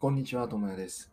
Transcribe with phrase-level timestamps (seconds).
[0.00, 1.10] こんにちは、ともやです。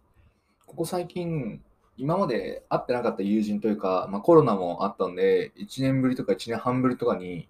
[0.67, 1.59] ここ最近、
[1.97, 7.49] 今まで会ってなかった友人というか、まあ、コロナもあったんで、1年ぶりとか1年半ぶりとかに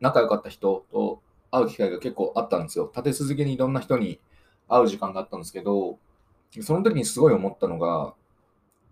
[0.00, 2.90] 仲良かった人と会う機会が結構あったんですよ。
[2.90, 4.20] 立て続けにいろんな人に
[4.66, 5.98] 会う時間があったんですけど、
[6.62, 8.14] その時にすごい思ったのが、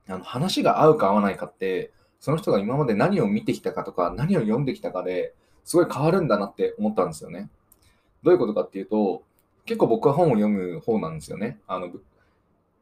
[0.09, 5.33] あの話が合うか合わないかって、その人が今まで何を見てきたかとか、何を読んできたかで
[5.65, 7.49] すごい変わるんだなって思ったんですよね。
[8.23, 9.23] どういうことかっていうと、
[9.65, 11.59] 結構僕は本を読む方なんですよね。
[11.67, 11.91] あの、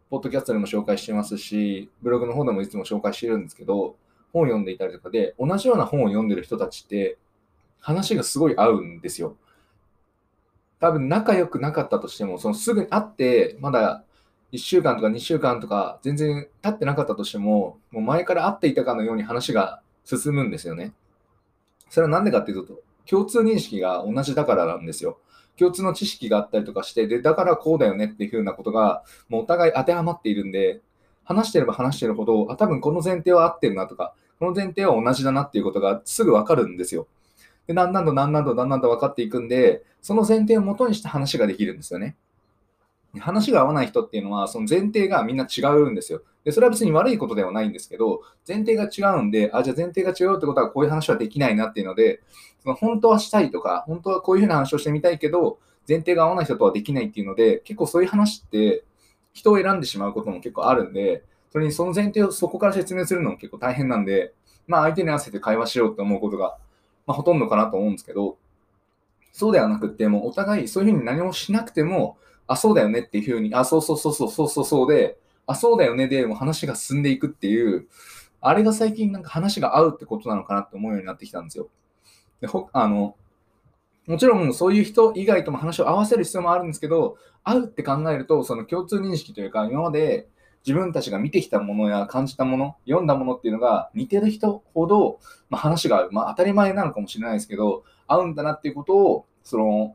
[0.09, 3.97] ポッドキャストでも紹介してますし、ブログの方でもいつも紹介してるんですけど、
[4.33, 7.19] 本を読んでいたりとかで、同じような本を読んでる人たちって、
[7.81, 9.37] 話がすごい合うんですよ。
[10.79, 14.05] 多分仲良くなかったとしても、そのすぐに会って、まだ
[14.53, 20.93] 1週間とか2週間とか全然経ってなかったとしても、もう前から会っていたかのように話が進むんですよね。
[21.89, 25.19] それはなんでかっていうと、共通認識が同じだからなんですよ。
[25.61, 30.81] 共通の知識があったりとかして、で、だからこうだよねっていうふうなことが、もうお互い当てはまっているんで、
[31.25, 37.07] 話してれば話してるほど、あ、多分この前提は合ってるなとか、この前提は同じだなっていうことがすぐわかるんですよ。
[37.67, 42.17] で、だんだんとだんだんとだんだんと分かっていくんで、その前提を元にした話ができるんですよね。
[43.19, 46.23] 話が合わない人っていうのは、その前提がみんな違うんですよ。
[46.45, 52.21] で、それは別に悪いことではないんですけど、前提が違うんで、あ、じゃあ前提が違うってことはこういう話はできないなっていうので、
[52.63, 58.85] その本当はしたいとか、本当はこういうふうな話をしてみたいけど、前提が合わない人とはできないっていうので、結構そういう話って
[59.33, 64.33] 人を選んでしまうことも結構あるんで、それにその前提をそこから説明するのも結構大変なんで、
[64.67, 66.57] まあ相手に合わせて会話しようって思うことが、
[67.07, 68.37] まあ、ほとんどかなと思うんですけど、
[69.33, 72.19] そうではなくって、もうお互いそういうふうに何もしなくても、
[72.51, 77.87] あ、そうだよねっていうふうに、あ、そうそうそうそうそうそうそうで、あ、そうだよねでも話が進んでいくっていう、
[78.41, 81.69] あれが最近なんか話が合うってことなのかなって思うようになってきたんですよ。
[82.41, 83.15] でほあの
[84.07, 90.27] もちろんそういう人以外とも話を合わせる必要もあるんですけど、合うって考えると、その共通認識というか、今まで
[90.67, 96.09] 自分たちが見てきたものや感じたもの、読んだものっていうのが似てる人ほど、まあ、話が合う。
[96.11, 99.95] まあ当たり前なのかもしれないですけど、合うんだなっていうことを、その、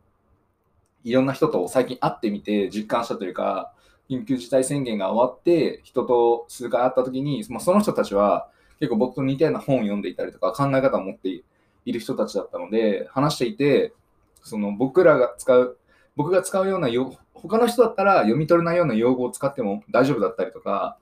[1.05, 3.71] いろんな人と最近会ってみて実感したというか、
[4.09, 8.49] 緊急事態宣言が終わって、人と数回会った時に、まあ、その人たちは
[8.79, 11.43] 結構僕と似たような本を読んでいたりとか、考え方を持って
[11.85, 13.93] いる人たちだったので、話していて、
[14.41, 15.77] その僕らが使う、
[16.15, 20.97] 僕が使うような用、他の人だったら読み取れないような用語を使っても大丈夫だったりとか、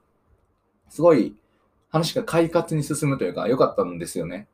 [0.90, 1.34] すごい
[1.90, 4.48] 話が快活に進むというか、良かったんですよね。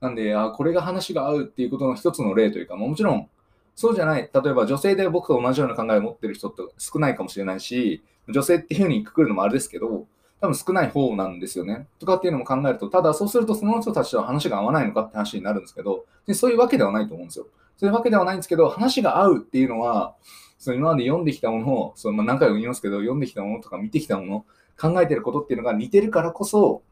[0.00, 3.28] なんで、あこれが話が合うっていうことの一つの例というか、もちろん、
[3.74, 10.06] そうじゃない、例えば女性で僕と同じような考えを持ってる人って少ないかもしれないし、女性っていうふうにくくるのもあれですけど、
[10.40, 11.86] 多分少ない方なんですよね。
[11.98, 17.46] とかっていうのも考えると、ただそうするとその人たちとは話が合わないのかって話になるんですけど、でそういうわけではないと思うんですよ。
[17.76, 20.14] そういうわけではないんですけど、話が合うっていうのは、
[20.58, 24.44] その今まで読んできたものを、そのまあ何回も言いますけど、読んできたものとか見てきたもの、
[24.80, 26.82] 考えてることっていうのが似てるからこそ、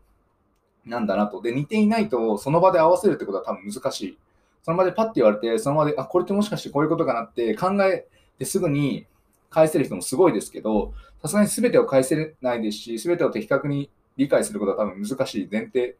[0.84, 1.40] なんだなと。
[1.42, 4.18] で、似ていないと、その場で合わせるってことは多分難しい。
[4.62, 8.06] その場でパッて言われて、その場で、あ、これってもしかしてこういうことかなって考え
[8.38, 9.06] てすぐに
[9.48, 15.48] 返せる人もすごいですけど、さすがに全てを返せないですし、全てを的確に理解することは多分難しい。
[15.50, 15.96] 前提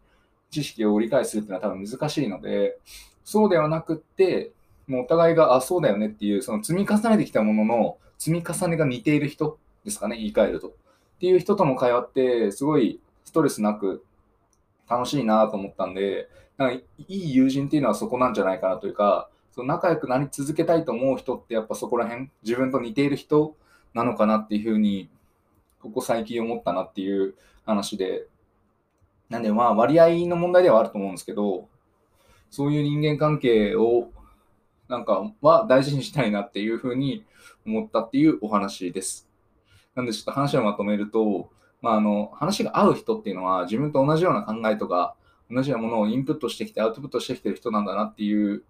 [0.51, 2.79] 知識を理解するっていうのは多分難しいので、
[3.25, 4.53] そうではなくって、
[4.87, 10.69] もうお互いが、あ、そうだよねっていう、その積み重ねてきたものの積み重ねが似ている人ですかね、言い換えると。
[10.69, 10.73] っ
[11.21, 14.05] ていう人との会話って、すごいストレスなく
[14.91, 23.57] 楽しいなと思ったんで、なんかいい友人っていうのはそこなんじゃないかなというか、その仲良くなり続けたいと思う人ってやっぱそこら辺、自分と似ている人
[23.95, 25.09] なのかなっていうふうに、
[25.81, 27.35] ここ最近思ったなっていう
[27.65, 28.27] 話で、
[29.29, 31.69] なんでまあ割合の問題ではあると思うんですけど、
[32.51, 34.11] そういう人間関係を
[34.89, 37.25] なんかは大事にしたいなっていうふうに
[37.65, 39.29] 思ったっていうお話です。
[39.95, 41.49] なんでちょっと話をまとめると、
[41.83, 45.15] まあ、あの話が合う人っていうのは自分と同じような考えとか
[45.51, 48.63] 同じようなものをインプットしてきてアウトプットしてきてる人なんだなっていう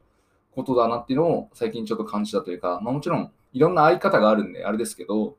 [0.55, 5.37] ことだなっていうのを最近ちょっと感じたというか、まあ、もちろんいろんな相方があるんであれですけど、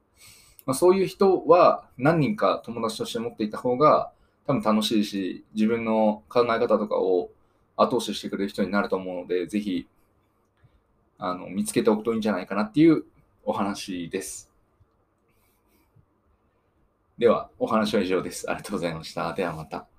[0.66, 4.12] まあ、そういう人は何人か友達として持っていた方が
[4.46, 7.30] 多分楽しいし自分の考え方とかを
[7.78, 9.88] 後押ししてくれる人になると思うのでぜひ
[11.18, 13.04] あの見つけておくといいんじゃないかなっていう
[13.44, 14.51] お話です。
[17.22, 18.50] では、お話は以上です。
[18.50, 19.32] ありがとうございました。
[19.34, 19.91] ではまた。